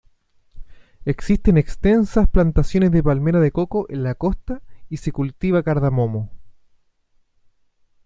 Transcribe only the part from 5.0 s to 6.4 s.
cultiva cardamomo.